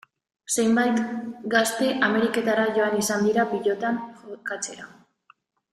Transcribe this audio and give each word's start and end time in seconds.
Zenbait 0.59 0.95
gazte 1.55 1.91
Ameriketara 2.09 2.65
joan 2.79 2.99
izan 3.03 3.29
dira 3.29 3.47
pilotan 3.53 4.01
jokatzera. 4.25 4.91